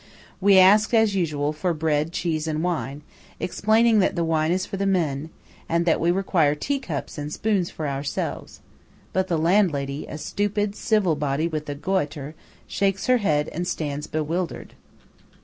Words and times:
We 0.39 0.57
ask, 0.57 0.95
as 0.95 1.13
usual, 1.13 1.53
for 1.53 1.75
bread, 1.75 2.11
cheese, 2.11 2.47
and 2.47 2.63
wine; 2.63 3.03
explaining 3.39 3.99
that 3.99 4.15
the 4.15 4.23
wine 4.23 4.51
is 4.51 4.65
for 4.65 4.75
the 4.75 4.87
men, 4.87 5.29
and 5.69 5.85
that 5.85 5.99
we 5.99 6.09
require 6.09 6.55
teacups 6.55 7.19
and 7.19 7.31
spoons 7.31 7.69
for 7.69 7.87
ourselves; 7.87 8.61
but 9.13 9.27
the 9.27 9.37
landlady, 9.37 10.07
a 10.07 10.17
stupid, 10.17 10.75
civil 10.75 11.15
body 11.15 11.47
with 11.47 11.69
a 11.69 11.75
goître, 11.75 12.33
shakes 12.65 13.05
her 13.05 13.17
head 13.17 13.47
and 13.49 13.67
stands 13.67 14.07
bewildered. 14.07 14.73